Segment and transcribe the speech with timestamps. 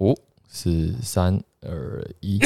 [0.00, 2.38] 五、四、三、二、一，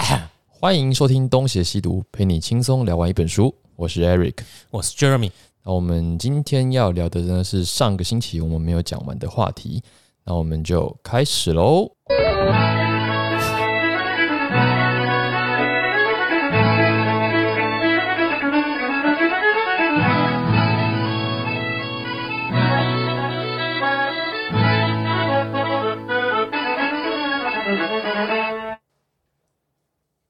[0.48, 3.54] 欢迎收听《东邪西毒》，陪你轻松聊完一本书。
[3.76, 4.36] 我是 Eric，
[4.70, 5.30] 我是 Jeremy。
[5.62, 9.82] 那我们今天要聊的呢是上个星期我们没有讲完的话题，
[10.24, 11.93] 那我们就开始喽。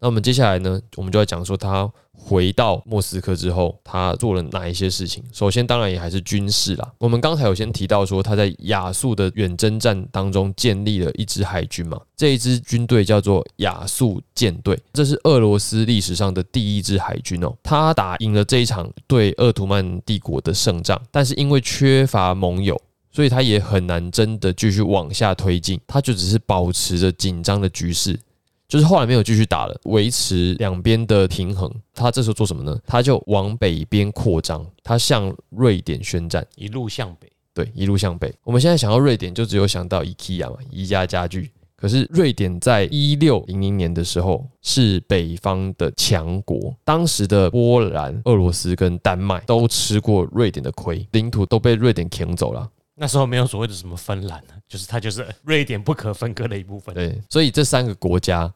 [0.05, 5.25] 那我们接下来呢，我们就要讲说他回到莫斯科之后，他做了哪一些事情。
[5.33, 6.93] 首先，当然也还是军事啦。
[6.99, 17.51] 我们刚才有先提到说，他在亚速的远征战当中建立了一支海军嘛，这一支军队叫做亚速舰队，这是俄罗斯历史上的第一支海军哦。
[17.63, 22.79] 他打赢了这一场对鄂图曼帝国的胜仗，但是因为缺乏盟友，
[23.11, 28.21] 所以他也很难真的继续往下推进，他就只是保持着紧张的局势。
[28.67, 31.71] 就是后来没有继续打了，维持两边的平衡。
[31.95, 32.79] 他这时候做什么呢？
[32.87, 37.31] 他就往北边扩张，他向瑞典宣战，一路向北。
[37.53, 38.35] 对，一路向北。
[38.43, 41.53] 我们现在想到瑞典，就只有想到 IKEA 嘛，宜家家具。
[41.77, 52.69] 可是瑞典在一六零零年的时候是北方的强国，当时的波兰、俄罗斯跟丹麦都吃过瑞典的亏，领土都被瑞典抢走了。
[52.95, 56.95] 那时候没有所谓的什么芬兰就是它就是瑞典不可分割的一部分。
[56.95, 58.53] 对，所以这三个国家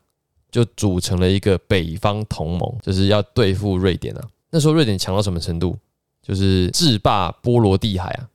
[0.50, 4.22] 就组成了一个北方同盟，就是要对付瑞典啊。
[4.50, 5.76] 那时候瑞典强到什么程度？
[6.22, 8.28] 就是制霸波罗的海啊！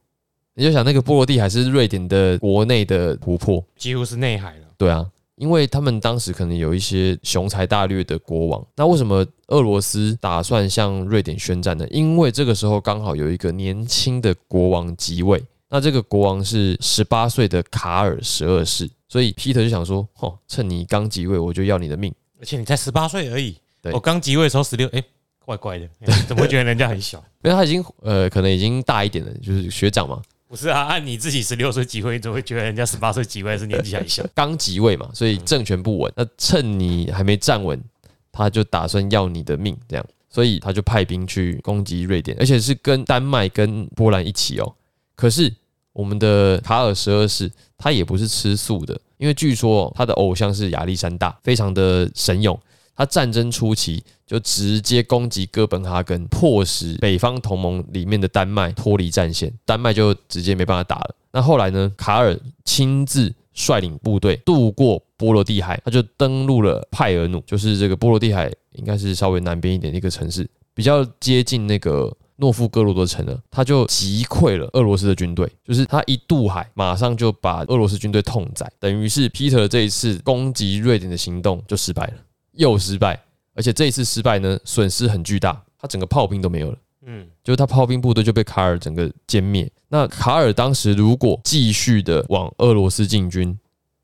[0.55, 4.65] 你就想那个波罗的海是瑞典的国内的湖泊，几乎是内海了。
[4.77, 8.65] 对啊，因为他们当时可能有一些雄才大略的国王。
[8.75, 11.88] 那为什么俄罗斯打算向瑞典宣战呢？
[11.89, 15.43] 因为这个时候刚好有一个年轻的国王即位。
[15.73, 22.13] 那这个国王是十八岁的卡尔十二世，所以 Peter 就想说：，哦，趁你刚即位，我就要你的命。
[22.39, 25.03] 而且你才十八岁而已，对我刚即位的时候十六，哎，
[25.44, 25.89] 怪怪的，
[26.27, 27.17] 怎么会觉得人家很小？
[27.41, 30.22] 因为他已经呃，可能已经大一点了，就是学长嘛。
[30.47, 34.23] 不是啊，按你自己十六岁即位，你怎么会觉得人家十八岁即位是年纪还小？
[34.35, 36.13] 刚即位嘛，所以政权不稳。
[36.16, 37.84] 那趁你还没站稳，
[38.31, 44.75] 他就打算要你的命，这样，所以他就派兵去攻击瑞典，而且是跟丹麦跟波兰一起哦。
[45.16, 45.51] 可是。
[45.93, 52.59] 我们的卡尔十二世，他也不是吃素的，因为据说他的偶像是亚历山大，非常的神勇。
[52.95, 61.15] 他战争初期就直接攻击哥本哈根，迫使北方同盟里面的丹麦脱离战线，丹麦就直接没办法打了。
[61.31, 61.91] 那后来呢？
[61.97, 72.15] 卡尔亲自率领部队渡过波罗的海，他就登陆了派尔努，就是这个波罗的海应该是稍微南边一点的一个城市，比较接近那个。
[72.38, 82.13] 诺夫哥罗德城了，他就击溃了俄罗斯的军队，就是他一渡海，马上就把俄罗斯军队痛宰，等于是 Peter 这一次攻击瑞典的行动就失败了，
[82.53, 83.22] 又失败，
[83.53, 89.72] 而且这一次失败呢，损失很巨大，他整个炮兵都没有了，嗯，就是他炮兵部队就被卡尔整个歼灭。
[89.88, 93.55] 那卡尔当时如果继续的往俄罗斯进军，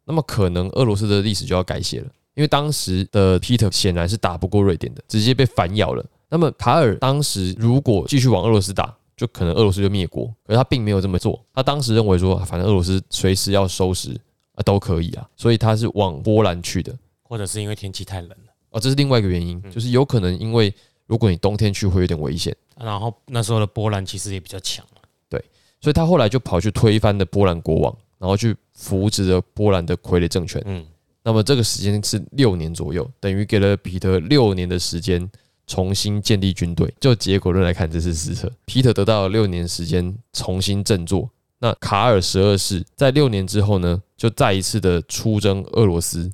[0.05, 6.05] 那么可能俄罗斯的历史就要改写了，因为当时的 Peter 显然是打不过瑞典的，直接被反咬了。
[6.29, 10.25] 那么卡尔当时如果继续往俄罗斯打，就可能俄罗斯就灭国。
[10.45, 14.11] 可是他并没有这么做，他当时认为说，反正俄罗斯随时要收拾
[14.53, 20.71] 啊都可以啊，所以他是往波兰去的，或者是因为天气太冷了哦，这是另外一个原因，就是有可能因为
[21.07, 22.55] 如果你冬天去会有点危险。
[22.77, 24.85] 然后那时候的波兰其实也比较强
[25.27, 25.43] 对，
[25.81, 30.61] 所以他后来就跑去推翻了波兰国王，然后去扶植了波兰的傀儡政权。
[30.65, 30.85] 嗯，
[31.23, 35.29] 那么这个时间是六年左右，等于给了彼得六年的时间。
[35.69, 38.51] 重新建立军队，就结果论来看，这是失策。
[38.65, 46.29] 皮特得到了六年时间重新振作，那卡尔十二世在六年之后呢，就再一次的出征俄罗斯。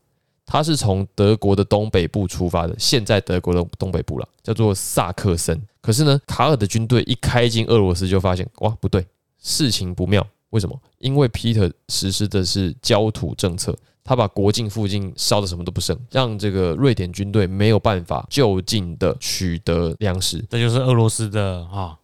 [0.46, 5.60] 他是从德国的东北部出发的，现在德国的东北部了，叫做萨克森。
[5.82, 9.06] 可是呢，卡尔的军队一开进俄罗斯，就发现哇，不对，
[9.42, 10.26] 事情不妙。
[10.52, 10.80] 为什么？
[11.00, 13.76] 因为皮特实施的是焦土政策。
[14.06, 20.46] 他把国境附近烧的什么都不剩，让这个瑞典军队没有办法就近的取得粮食。
[20.48, 21.98] 这就是俄罗斯的啊，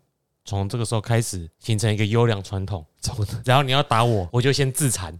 [0.44, 2.84] 从这个时候开始形成一个优良传统。
[3.46, 5.18] 然后你要打我，我就先自残。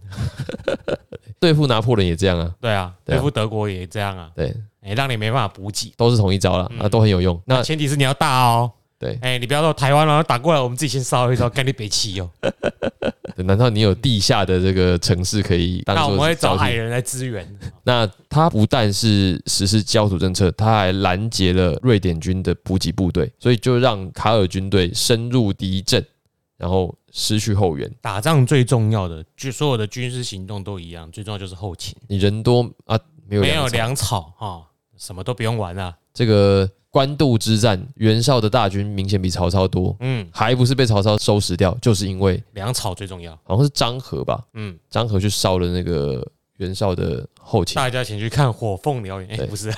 [1.38, 7.40] 对付拿破仑也这样啊，对啊，对付德国也这样啊，对，哎，让你没办法补给，都是同一招了，啊，都很有用。
[7.46, 8.70] 那前提是你要大哦。
[9.02, 12.30] 对，哎，你不要说台湾了，打过来，我们自己先烧一烧， 干你北气哦。
[13.44, 15.82] 难道你有地下的这个城市可以？
[15.86, 17.44] 那我们会找矮人来支援。
[17.82, 26.06] 那他不但是实施焦土政策，他还拦截了瑞典军的补给部队，所以就让卡尔军队深入敌阵，
[26.56, 27.92] 然后失去后援。
[28.00, 32.96] 打仗最重要的，就所有的军事行动都一样，最重要就是后勤，你人多啊，
[33.26, 34.62] 没有没有粮草粮草哈，
[34.96, 35.96] 什么都不用玩了。
[36.14, 43.34] 这个官渡之战，袁绍的大军明显比曹操多，嗯，还不是被曹操收拾掉，就是因为粮草最重要。
[43.44, 46.24] 好像是张合吧，嗯，张合去烧了那个
[46.58, 47.76] 袁绍的后勤。
[47.76, 49.38] 大家请去看《火凤燎原》。
[49.42, 49.72] 哎，不是，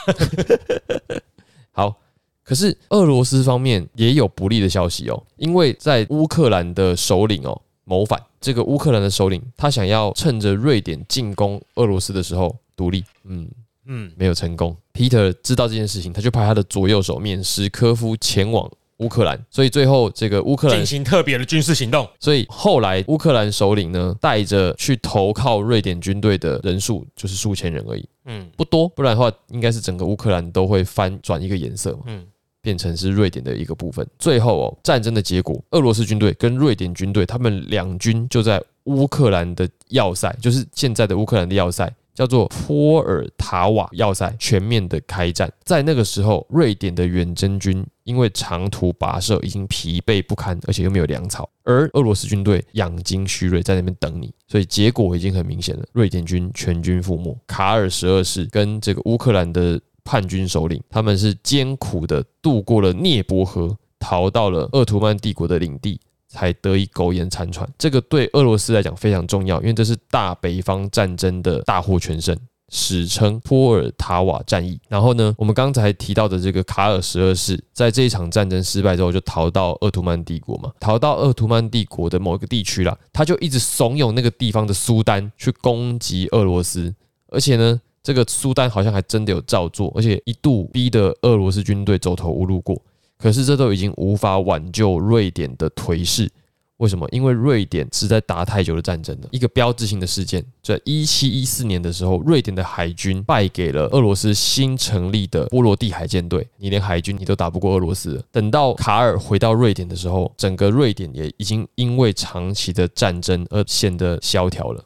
[1.70, 1.94] 好，
[2.42, 13.48] 可是俄罗斯方面也有不利的消息哦，因为在乌克兰的首领哦谋反，这个乌克兰的首领他想要趁着瑞典进攻俄罗斯的时候独立，嗯，
[13.86, 14.76] 嗯，没有成功。
[14.92, 22.08] Peter 知道这件事情，他就派他的左右手面史科夫前往乌克兰，所以最后这个乌克兰进行特别的军事行动。
[22.20, 28.88] 所以后来乌克兰首领呢，带着去投靠瑞典军队的人数就是数千人而已，嗯不多。
[28.88, 32.24] 不然的话，应该是整个乌克兰都会翻转一个颜色嘛，嗯，
[32.62, 34.06] 变成是瑞典的一个部分。
[34.16, 41.92] 最后哦，战争的结果，俄罗斯军队跟瑞典军队，他们两军就在乌克兰的要塞，就是现在的乌克兰的要塞。
[42.14, 57.38] 叫做波尔卡瓦要塞全面的开战，在那个时候，瑞典的远征军因为长途跋涉已经疲惫不堪，而且又没有粮草，而俄罗斯军队养精蓄锐，在那边等你，所以结果已经很明显了，瑞典军全军覆没。
[57.46, 66.00] 卡尔十二世跟这个乌克兰的叛军首领，他们是艰苦的渡过了涅伯河，逃到了鄂图曼帝国的领地。
[66.26, 72.36] 才得以苟延残喘，这个对俄罗斯来讲非常重要，因为这是大北方战争的大获全胜。
[72.74, 74.78] 史称波尔塔瓦战役。
[74.88, 86.94] 然后呢，我们刚才提到的这个卡尔十二世，在这一场战争失败之后，就逃到鄂图曼帝国嘛，逃到鄂图曼帝国的某一个地区啦，他就一直怂恿那个地方的苏丹去攻击俄罗斯，
[87.28, 87.80] 而且呢。
[88.06, 92.78] 这个苏丹好像还真的有照做，而且一度逼得俄罗斯军队走投无路过。
[93.16, 96.30] 可是这都已经无法挽救瑞典的颓势。
[96.78, 97.08] 为什么？
[97.12, 99.28] 因为瑞典是在打太久的战争了。
[99.30, 106.46] 一个标志性的事件，在一七一四年的时候，瑞典的海军败给了俄罗斯新成立的波罗的海舰队。
[106.56, 108.22] 你连海军你都打不过俄罗斯。
[108.32, 114.84] 等到卡尔回到瑞典的时候，整个瑞典也已经因为长期的战争而显得萧条了。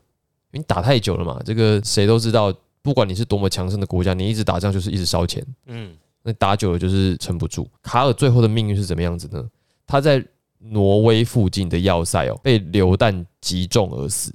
[0.50, 2.52] 因为你打太久了嘛，这个谁都知道，
[2.82, 5.42] 不管你是多么强盛的国家，你一直打仗就是一直烧钱。
[5.66, 7.66] 嗯，那打久了就是撑不住。
[7.82, 9.42] 卡尔最后的命运是怎么样子呢？
[9.86, 10.22] 他在
[10.58, 14.34] 挪威附近的要塞哦，被流弹击中而死，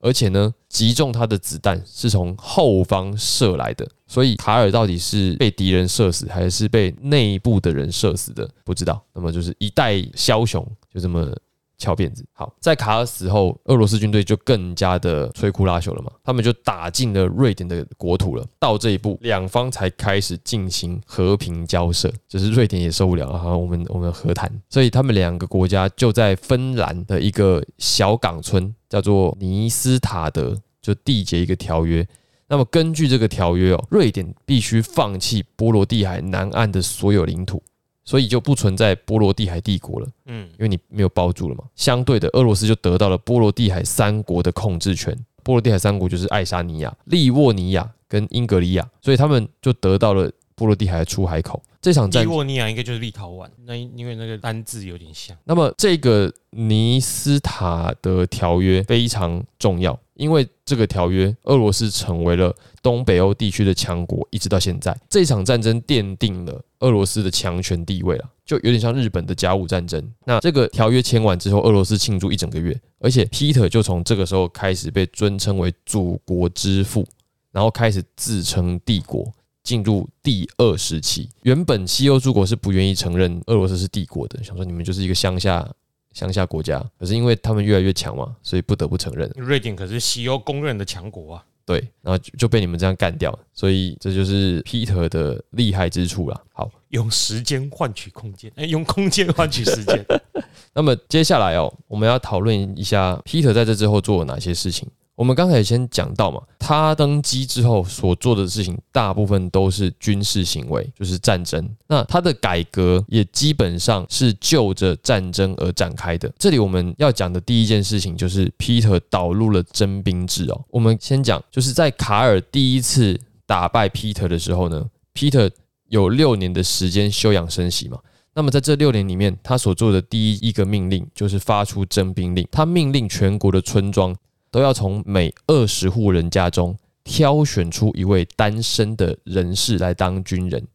[0.00, 9.02] 而且呢，击中他的子弹是从后方射来的，所以卡尔到底是被敌人射死，还是被内部的人射死的，不知道。
[9.12, 11.34] 那么就是一代枭雄就这么。
[11.78, 12.24] 翘辫子。
[12.32, 18.44] 好，在卡尔死后，俄罗斯军队就更加的摧枯拉朽了嘛，他们就打进了瑞典的国土了。
[18.58, 24.50] 到这一步，两方才开始进行和平交涉，就是瑞典也受不了了，好，我们我们和谈。
[24.68, 32.06] 所以他们两个国家就在芬兰的一个小港村，叫做尼斯塔德，就缔结一个条约。
[32.48, 37.60] 那么根据这个条约哦，瑞典必须放弃波罗的海南岸的所有领土。
[38.06, 41.64] 所以就不存在波罗的海帝国了，嗯因为你没有包住了嘛。
[41.74, 45.14] 相对的，俄罗斯就得到了波罗的海三国的控制权。
[45.42, 51.62] 波罗的海三国就是爱沙尼亚、利沃尼亚跟英格里亚，所以他们就得到了波罗的海的出海口。
[51.80, 55.36] 这场战利沃尼亚应该就是立陶宛，那因为那个单字有点像。
[55.44, 62.52] 那么这个尼斯塔的条约非常重要，因为这个条约，俄罗斯成为了
[62.86, 64.96] 东北欧地区的强国，一直到现在。
[65.10, 70.00] 这场战争奠定了俄罗斯的强权地位了，就有点像日本的甲午战争。
[70.24, 77.04] 那这个条约签完之后，俄罗斯庆祝一整个月，而且 Peter 就从这个时候开始被尊称为祖国之父，
[77.50, 79.32] 然后开始自称帝国。
[79.64, 85.68] 进入第二时期，原本西欧诸国是不愿意承认俄罗斯是帝国的，想说你们就是一个乡下
[86.12, 86.78] 乡下国家。
[86.96, 89.28] 可是因为他们越来越强嘛，所以不得不承认。
[89.34, 91.44] 瑞典可是西欧公认的强国啊。
[91.66, 96.40] 对，然后就就被你们这样干掉，所以这就是 Peter 的厉害之处啦。
[96.52, 100.06] 好，用时间换取空间，哎，用空间换取时间。
[100.72, 104.88] 那么接下来哦，我们要讨论一下 Peter 在这之后做了哪些事情。
[105.16, 111.66] 我们刚才先讲到嘛，他登基之后所做的事情，大部分都是军事行为，就是战争。
[111.88, 116.30] 那他的改革也基本上是就着战争而展开的。
[116.38, 120.62] 这里我们要讲的第一件事情，就是 Peter 导入了征兵制哦。
[120.68, 125.50] 我们先讲，就是在卡尔第一次打败 Peter 的时候呢，Peter
[125.88, 127.98] 有六年的时间休养生息嘛。
[128.34, 134.14] 那么在这六年里面，他所做的第一一个命令就是发出征兵令，他命令全国的村庄。
[134.50, 140.66] 都要从每二十户人家中挑选出一位单身的人士来当军人。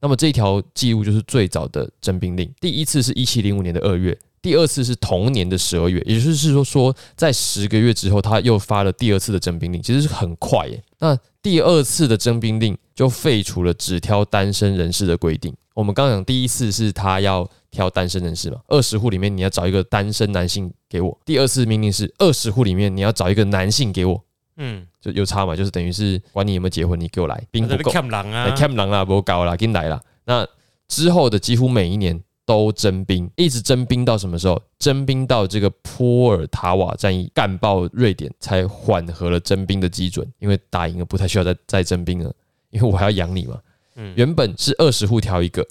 [0.00, 10.82] 那么这条记录就是最早的征兵令，第一次是一七零五年的二月，第二次是同年的十二月，也就是说说在十个月之后，他又发了第二次的征兵令，其实是很快耶。
[10.98, 15.54] 那第二次的征兵令就废除了只挑单身人士的规定。
[15.74, 21.18] 我们刚讲第一次是他要挑单身人士嘛，二十户里面你要找一个单身男性给我。
[21.24, 24.22] 第二次命令是二十户里面你要找一个男性给我，
[24.56, 30.00] 嗯，就有差嘛，就是等于是管你有没有结婚，你给我来，兵不够，看狼啊来，看狼啦，不搞啦，给你来啦。
[30.24, 30.46] 那
[30.88, 34.60] 之后的几乎每一年都征兵，一直征兵到什么时候？
[34.78, 42.34] 征兵到这个波尔塔瓦战役干爆瑞典，才缓和了征兵的基准，因为打赢了不太需要再再征兵了，
[42.70, 43.58] 因为我还要养你嘛。
[43.96, 45.66] 嗯原本是二十户挑一个，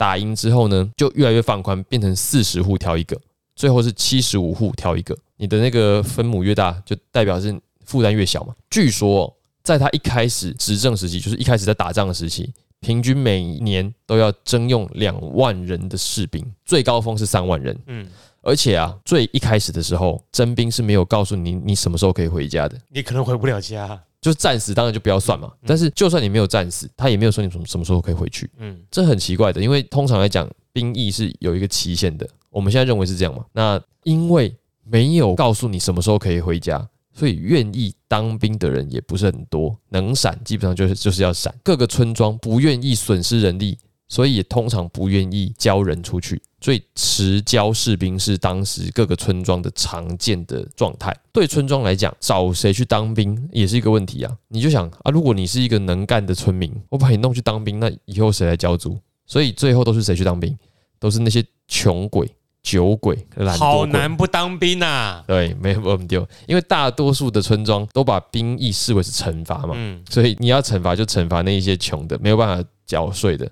[0.00, 3.14] 打赢之后呢，就越来越放宽，变成四十户挑一个，
[3.54, 5.14] 最后是七十五户挑一个。
[5.36, 7.54] 你的那个分母越大，就代表是
[7.84, 8.54] 负担越小嘛。
[8.70, 17.78] 据说、哦、在他一开始执政时期，就是一开始在打仗的时期，平均每年都要征用两万人的士兵，最高峰是三万人。
[17.86, 18.06] 嗯，
[18.40, 22.80] 而且啊，最一开始的时候，征兵是没有告诉你你什么时候可以回家的。
[22.88, 33.44] 你可能回不了家，就是战死当然就不要算嘛，但是就算你没有战死，他也没有说你什么什么时候可以回去，嗯，这很奇怪的，因为通常来讲，兵役是有一个期限的，我们现在认为是这样嘛。
[33.52, 41.54] 那因为没有告诉你什么时候可以回家，所以愿意当兵的人也不是很多，能闪基本上就是就是要闪。
[41.62, 43.78] 各个村庄不愿意损失人力，
[44.10, 51.16] 所以也通常不愿意交人出去，所以持交士兵是当时各个村庄的常见的状态。
[51.32, 54.36] 对村庄来讲，找谁去当兵也是一个问题啊。
[54.48, 58.98] 你就想啊，如果你是一个能干的村民，我把你弄去当兵，那以后谁来交租？
[59.26, 60.58] 所以最后都是谁去当兵？
[60.98, 62.28] 都是那些穷鬼、
[62.64, 63.86] 酒鬼、懒惰好。
[63.86, 73.50] 难不当兵啊，对，没有问丢，因为大多数的村庄都把兵役视为是惩罚嘛，嗯，所以你要惩罚就惩罚那一些穷的，没有办法缴税的，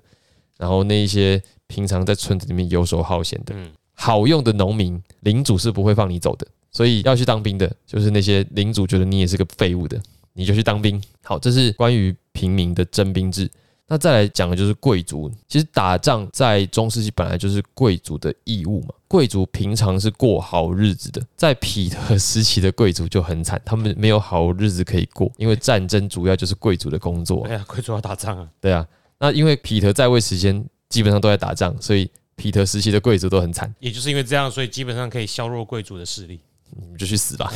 [0.59, 9.99] 然后那一些平常在村子里面游手好闲的，嗯好用的农民，领主是不会放你走的，所以要去当兵的，就是那些领主觉得你也是个废物的，
[10.33, 11.01] 你就去当兵。
[11.23, 13.49] 好，这是关于平民的征兵制。
[13.91, 18.89] 那再来讲的就是贵族，其实打仗在中世纪本来就是贵族的义务嘛。
[19.07, 27.43] 贵族平常是过好日子的，在彼得时期的贵族就很惨，他们没有好日子可以过，因为战争主要就是贵族的工作。
[27.47, 28.87] 哎呀，贵族要打仗啊，对啊，
[29.19, 33.73] 那因为彼得在位时间基本上都在打仗，所以彼得时期的贵族都很惨。
[33.79, 36.39] 也就是因为这样，所以基本上可以削弱贵族的势力。
[36.79, 37.51] 你们就去死吧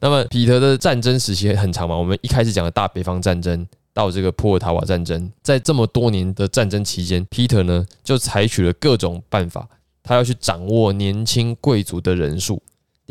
[0.00, 9.68] 那么彼得的战争时期很长嘛，我们一开始讲的大北方战争到这个波尔塔瓦战争，在这么多年的战争期间，Peter 呢就采取了各种办法，
[10.02, 12.60] 他要去掌握年轻贵族的人数。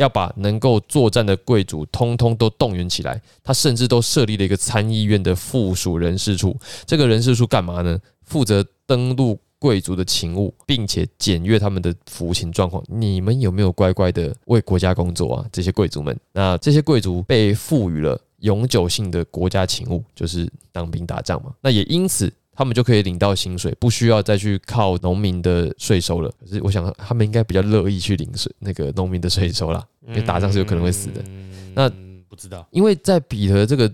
[0.02, 6.58] 要把能够作战的贵族通通都动员起来，他甚至都设立了一个参议院的附属人事处。
[6.86, 7.98] 这个人事处干嘛呢？
[8.26, 12.84] 负责登录贵族的勤务，并且检阅他们的服勤状况。
[12.88, 15.46] 你们有没有乖乖的为国家工作啊？
[15.52, 21.54] 这些贵族们，那这些贵族被赋予了永久性的国家勤务，就是当兵打仗嘛。
[21.62, 22.32] 那也因此。
[22.54, 26.30] 他们就可以领到薪水，不需要再去靠农民的税收了。
[26.40, 31.22] 可是我想，他们应该比较乐意去领税那个农民的税收啦，因为打仗是有可能会死的。
[31.28, 31.90] 嗯那
[32.28, 33.94] 不知道，因为在彼得这个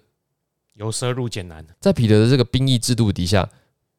[0.76, 1.66] 由奢入俭难。
[1.80, 3.48] 在彼得的这个兵役制度底下，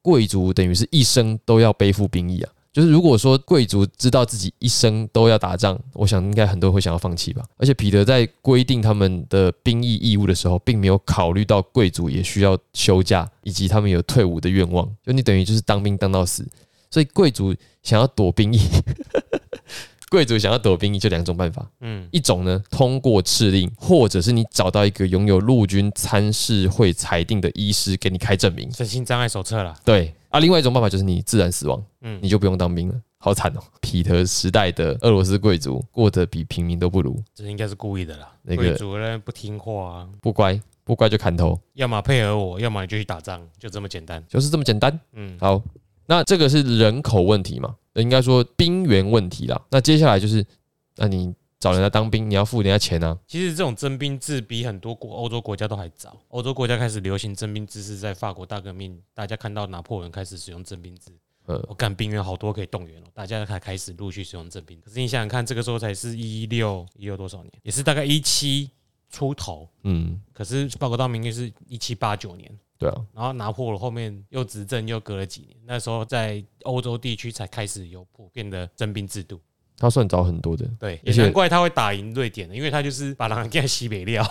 [0.02, 2.52] 贵族等于是一生都要背负兵役啊。
[2.72, 7.42] 就是如果说贵族知道自己一生都要打仗，我想应该很多人会想要放弃吧。
[7.56, 14.88] 而且彼得在规定他们的兵役义务的时候，并没有考虑到贵族也需要休假，以及他们有退伍的愿望。
[15.04, 16.46] 就你等于就是当兵当到死，
[16.90, 18.60] 所以贵族想要躲兵役，
[20.10, 21.68] 贵族想要躲兵役就两种办法。
[21.80, 28.70] 嗯，一种呢，通过敕令，或者是你找到一个拥有陆军参事会裁定的医师给你开证明。
[28.72, 29.74] 身心障碍手册啦。
[29.84, 32.94] 对啊，另外一种办法就是你自然死亡，嗯你就不用当兵了。
[33.20, 33.60] 好惨哦！
[33.80, 38.32] 彼得时代的俄罗斯贵族过得比平民都不如，这应该是故意的啦。
[38.42, 44.24] 那个贵族人不听话啊，不乖不乖就砍头，要么配合我，要么你就去打仗，就这么简单。
[44.28, 44.96] 就是这么简单。
[45.14, 45.60] 嗯，好，
[46.08, 47.76] 那这个是人口问题嘛？
[47.92, 49.60] 应该说兵源问题啦。
[49.70, 50.44] 那接下来就是，
[50.96, 53.18] 那你找人家当兵，你要付人家钱啊。
[53.26, 56.16] 其实这种征兵制比很多国欧洲国家都还早。
[56.28, 61.10] 欧洲国家开始流行征兵制是在法国大革命，大家看到拿破仑开始使用征兵制，
[61.44, 64.80] 呃，我干兵员好多可以动员哦，大家才开始陆续使用征兵。
[64.80, 68.70] 可是你想想看，这个时候才是一六一六多少年，也是大概一七
[69.10, 69.68] 出头。
[69.82, 79.40] 嗯，可是法国大革命是一七八九年，对啊，然后拿破仑后面又执政又隔了几年，那时候在欧洲地区才开始有普遍的征兵制度。
[79.80, 80.68] 他算早很多的。
[80.78, 84.24] 对，也难怪他会打赢瑞典的，因为他就是把狼给西北料。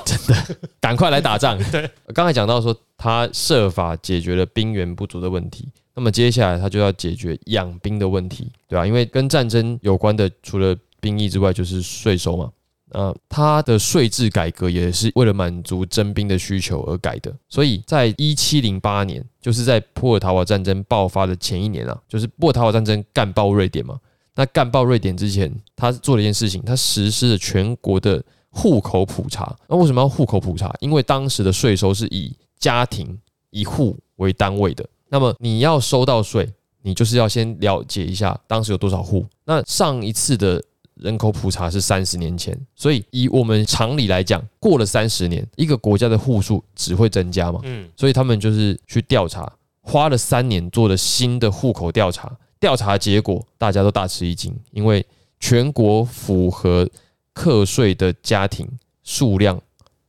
[0.82, 1.58] 赶快来打仗。
[1.72, 12.52] 对，刚才讲到说他设法解决了兵源不足的问题，那么接下来他就要解决养兵的问题，对吧、因为跟战争有关的，除了兵役之外，就是税收嘛。
[12.92, 24.00] 呃，他的税制改革也是为了满足征兵的需求而改的，所以在一七零八年，就是在波尔塔瓦战争爆发的前一年啊，就是波尔塔瓦战争干爆瑞典嘛。
[24.36, 29.56] 那干爆瑞典之前，他做了一件事情，他实施了全国的户口普查。
[29.68, 30.74] 那为什么要户口普查？
[30.80, 34.88] 因为当时的税收是以家庭一户为单位的。
[35.10, 36.48] 那么你要收到税，
[36.84, 39.26] 你就是要先了解一下当时有多少户。
[39.44, 40.64] 那上一次的
[41.00, 47.60] 人口普查是三十年前，所以以我们常理来讲，过了三十年，一个国家的户数只会增加嘛。
[47.64, 49.52] 嗯，所以他们就是去调查，
[49.82, 55.06] 花了三年做了新的户口调查，调查结果大家都大吃一惊，因为
[55.40, 56.90] 全国符合
[57.34, 58.68] 课税的家庭
[59.04, 59.62] 数量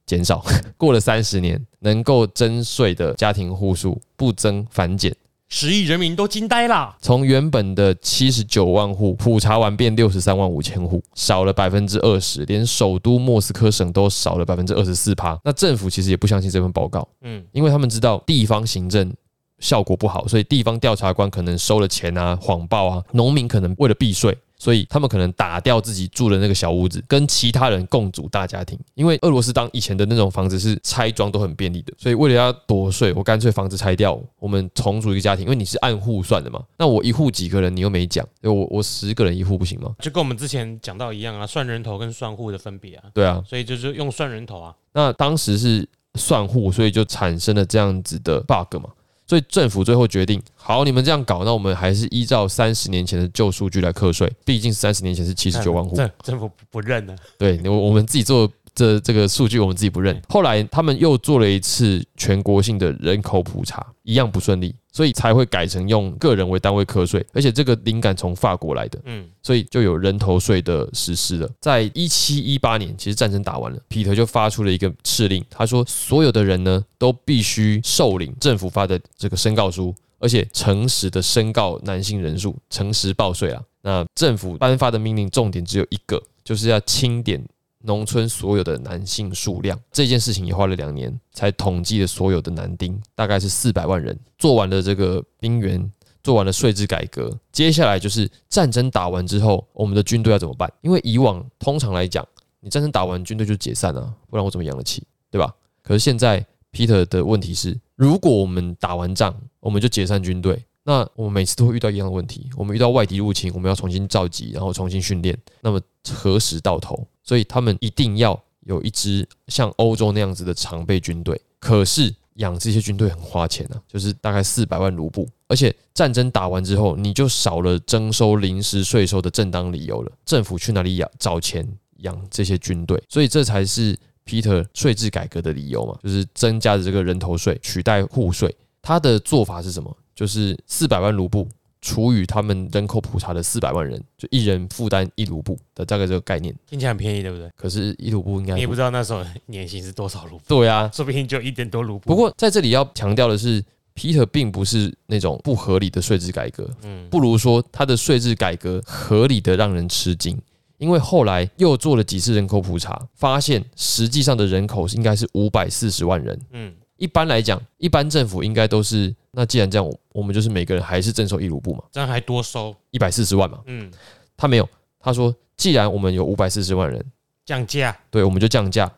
[0.07, 0.43] 减少，
[0.79, 5.15] 过了三十年，能够征税的家庭户数不增反减，
[5.49, 6.97] 十亿人民都惊呆啦。
[7.01, 15.39] 从原本的七十九万户普查完变六十三万五千户，少了百分之二十，连首都莫斯科省都少了百分之二十四趴。
[15.45, 19.11] 那政府其实也不相信这份报告，嗯，因为他们知道地方行政
[19.59, 24.37] 效果不好，所以地方调查官可能收了钱啊、谎报啊，农民可能为了避税。
[24.59, 28.79] 所以他们可能打掉自己住的那个小屋子，跟其他人共组大家庭。
[28.95, 35.45] 因为俄罗斯当以前的那种房子是拆装都很便利的，所以为了要躲税，我干脆房子拆掉，我们重组一个家庭。
[35.45, 39.95] 因为你是按户算的嘛，那我一户几个人，你又没讲，我我十个人一户不行吗？
[40.01, 44.75] 就跟我们之前讲到一样啊，算人头跟算户的分别啊，对啊，所以就是用算人头啊。
[44.93, 48.91] 那当时是算户，所以就产生了这样子的 bug 嘛。
[49.29, 54.33] 所以政府最后决定，好，你们这样搞，那我们还是依照三十年前的旧数据来课税。
[54.43, 57.15] 毕竟三十年前是七十九万户，政政府不不认呢。
[57.37, 60.19] 对，我我们自己做这这个数据，我们自己不认。
[60.31, 67.25] 后来他们又做了一次全国性的人口普查，一样不顺利，所以才会改成用个人为单位课税。
[67.33, 71.49] 而且这个灵感从法国来的，嗯，所以就有人头税的实施了。
[71.61, 83.63] 在一七一八年，其实战争打完了，皮特就发出了一个敕令，他说所有的人呢都必须受领政府发的这个申告书，而且诚实的申告男性人数，诚实报税啊。
[83.83, 87.41] 那政府颁发的命令重点只有一个，就是要清点
[87.83, 89.79] 农村所有的男性数量。
[89.93, 94.19] 这件事情也花了两年才统计了所有的男丁，大概是四百万人。
[94.37, 95.91] 做完了这个兵员
[96.23, 100.71] 做完了税制改革，接下来就是战争打完之后，我们的军队要怎么办？
[100.83, 102.27] 因为以往通常来讲，
[102.61, 105.55] 你战争打完，军队就解散了、不然我怎么养得起，对吧？
[105.83, 117.07] 可是现在 Peter 的问题是，如果我们打完仗，我们就解散军队，那我们每次都会遇到一样的问题，我们遇到外敌入侵，我们要重新召集，然后重新训练，那么何时到头？
[117.29, 121.39] 所以他们一定要有一支像欧洲那样子的常备军队。
[121.61, 130.11] 可是养这些军队很花钱啊，就是大概四百万卢布，而且战争打完之后，你就少了征收临时税收的正当理由了。
[130.25, 132.99] 政府去哪里养找钱养这些军队？
[133.11, 138.57] 所以这才是 Peter 税制改革的理由嘛，就是增加的这个人头税取代户税。
[138.81, 139.95] 他的做法是什么？
[140.15, 141.47] 就是四百万卢布
[141.89, 146.55] 除以他们人口普查的四百万人，就一人负担一卢布的大概这个概念。
[146.67, 147.49] 听起来很便宜，对不对？
[147.57, 150.91] 可是，一卢布应该你也不知道那时候年薪是多少卢布，对啊。
[150.93, 152.07] 说不定就一点多卢布。
[152.09, 160.39] 不过在这里要强调的是，Peter 并不是那种不合理的税制改革，嗯，不如说他的税制改革合理的让人吃惊。
[160.77, 166.41] 因为后来又做了几次人口普查，发现实际上的人口应该是五百四十万人。
[166.53, 173.61] 嗯，一般来讲，一般政府应该都是那既然这样，我我们就是每个人还是征收一卢布嘛，这样还多收，一百四十万嘛。
[173.67, 173.91] 嗯，
[174.37, 177.03] 他没有，他说既然我们有五百四十万人，
[177.47, 178.93] 降价，对，我们就降价，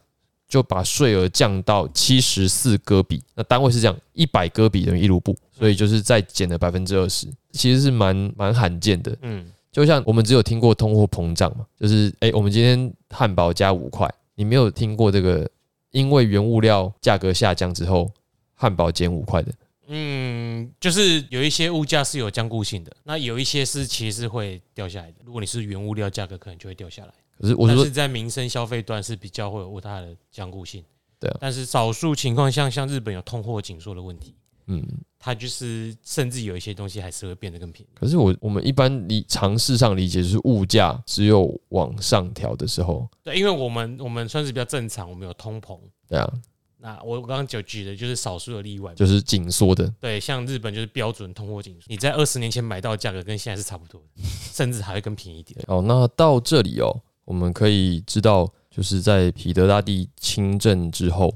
[0.48, 3.22] 就把税额降到七十四戈比。
[3.34, 9.14] 那单位是这样，一百戈比等于一卢布，所以就是再减了百分之二十，其实是蛮蛮罕见的。
[9.20, 15.48] 嗯，就像我们只有听过通货膨胀嘛，就是诶，我们今天汉堡加五块，你没有听过这个，
[15.90, 18.10] 因为原物料价格下降之后，
[18.54, 19.52] 汉堡减五块的。
[19.92, 25.16] 嗯，就是有一些物价是有僵固性的，那有一些是其实是会掉下来的。
[25.24, 27.12] 如果你是原物料价格，可能就会掉下来。
[27.40, 30.84] 可是我是说是，在民生消费端是比较会有它的僵固性。
[31.18, 34.34] 对啊但是少数情况像，像日本有通货紧缩的问题，
[34.68, 34.82] 嗯，
[35.18, 37.90] 它就是甚至有一些东西还是会变得更便宜。
[37.94, 45.78] 可是我我们一般理尝试上理解就是物价只有往上调的时候，对，因为我们我们算是比较正常，我们有通膨。
[46.08, 46.32] 对啊，
[46.82, 49.86] 那我刚刚就举的就是少数的例外，就是紧缩的。
[50.00, 55.60] 对，像日本就是标准通货紧缩，你在二十年前买到的价格跟现在是差不多的， 甚至还会更便宜一点。
[55.68, 56.90] 哦，那到这里哦，
[57.24, 61.34] 我们可以知道，就是在彼得大帝亲政之后，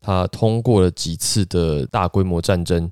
[0.00, 2.90] 他通过了几次的大规模战争，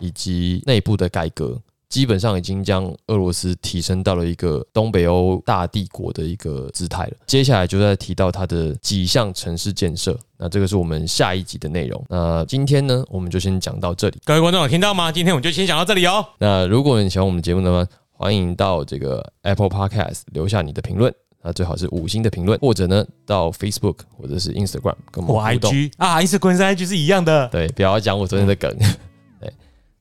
[0.00, 7.12] 以及内部的改革，基本上已经将俄罗斯提升到了一个东北欧大帝国的一个姿态了。
[7.26, 12.04] 接下来就在提到它的几项城市建设，那这个是我们下一集的内容。
[12.08, 14.18] 那今天呢，我们就先讲到这里。
[14.24, 15.10] 各位观众有听到吗？
[15.10, 16.24] 今天我们就先讲到这里哦。
[16.38, 25.72] 那如果你喜欢我们的节目的话，欢迎到这个 Apple Podcast 留下你的评论，那最好是五星的评论，或者呢到 Facebook 或者是 Instagram 跟我我们互动。
[25.72, 27.48] IG 啊，Instagram 跟 IG 是一样的。
[27.48, 28.76] 对，不要讲我昨天的梗。
[29.40, 29.50] 对，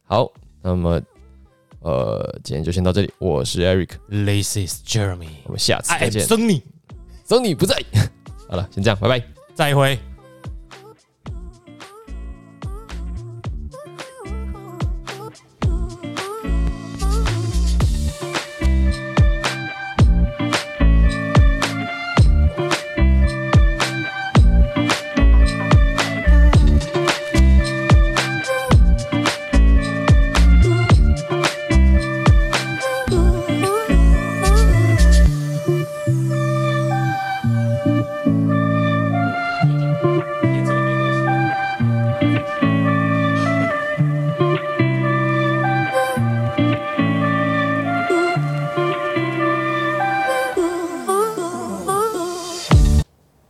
[0.03, 0.29] 好，
[0.61, 0.99] 那么
[1.87, 3.09] 呃，今天就先到这里。
[3.17, 6.27] 我是 Eric，This is Jeremy，我们下次再见。
[6.27, 6.61] Sunny，
[7.23, 7.81] 曾你不在，
[8.49, 9.23] 好了，先这样，拜拜。
[9.55, 9.97] 再会。